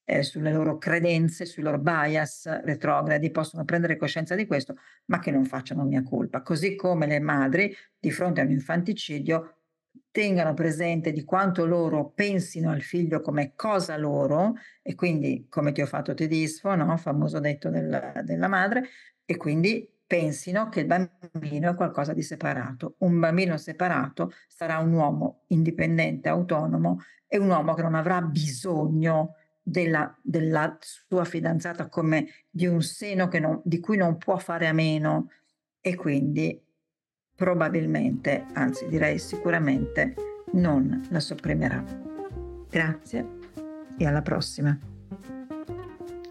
eh, 0.05 0.23
sulle 0.23 0.53
loro 0.53 0.77
credenze, 0.77 1.45
sui 1.45 1.63
loro 1.63 1.79
bias 1.79 2.61
retrogradi, 2.61 3.31
possono 3.31 3.65
prendere 3.65 3.97
coscienza 3.97 4.35
di 4.35 4.45
questo, 4.45 4.75
ma 5.05 5.19
che 5.19 5.31
non 5.31 5.45
facciano 5.45 5.83
mia 5.83 6.03
colpa. 6.03 6.41
Così 6.41 6.75
come 6.75 7.07
le 7.07 7.19
madri, 7.19 7.75
di 7.99 8.11
fronte 8.11 8.39
a 8.39 8.43
un 8.43 8.51
infanticidio, 8.51 9.57
tengano 10.11 10.53
presente 10.53 11.11
di 11.11 11.23
quanto 11.23 11.65
loro 11.65 12.11
pensino 12.11 12.71
al 12.71 12.81
figlio 12.81 13.19
come 13.19 13.53
cosa 13.55 13.97
loro, 13.97 14.53
e 14.81 14.95
quindi 14.95 15.47
come 15.49 15.71
ti 15.71 15.81
ho 15.81 15.85
fatto 15.85 16.13
te 16.13 16.27
disfo, 16.27 16.73
no? 16.75 16.95
famoso 16.97 17.39
detto 17.39 17.69
della, 17.69 18.21
della 18.23 18.47
madre, 18.47 18.83
e 19.25 19.35
quindi 19.37 19.89
pensino 20.07 20.69
che 20.69 20.81
il 20.81 20.85
bambino 20.85 21.71
è 21.71 21.75
qualcosa 21.75 22.13
di 22.13 22.21
separato. 22.21 22.95
Un 22.99 23.19
bambino 23.19 23.57
separato 23.57 24.31
sarà 24.47 24.77
un 24.77 24.93
uomo 24.93 25.45
indipendente, 25.47 26.29
autonomo 26.29 26.99
e 27.27 27.37
un 27.39 27.49
uomo 27.49 27.73
che 27.73 27.81
non 27.81 27.95
avrà 27.95 28.21
bisogno 28.21 29.33
della, 29.67 30.15
della 30.21 30.77
sua 30.79 31.25
fidanzata 31.25 31.89
come 31.89 32.27
di 32.49 32.67
un 32.67 32.83
seno 32.83 33.27
non, 33.39 33.61
di 33.63 33.79
cui 33.79 33.97
non 33.97 34.17
può 34.17 34.37
fare 34.37 34.67
a 34.67 34.73
meno 34.73 35.31
e 35.81 35.95
quindi 35.95 36.61
probabilmente, 37.35 38.45
anzi 38.53 38.87
direi 38.87 39.17
sicuramente, 39.17 40.13
non 40.53 41.07
la 41.09 41.19
sopprimerà. 41.19 41.83
Grazie 42.69 43.39
e 43.97 44.05
alla 44.05 44.21
prossima. 44.21 44.77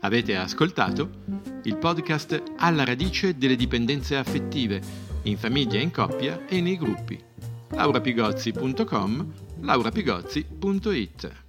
Avete 0.01 0.37
ascoltato 0.37 1.23
il 1.65 1.77
podcast 1.77 2.43
Alla 2.59 2.85
radice 2.85 3.37
delle 3.37 3.57
dipendenze 3.57 4.17
affettive, 4.17 4.81
in 5.23 5.37
famiglia, 5.37 5.81
in 5.81 5.91
coppia 5.91 6.47
e 6.47 6.61
nei 6.61 6.77
gruppi. 6.77 7.21
laurapigozzi.com, 7.71 9.33
laurapigozzi.it 9.61 11.44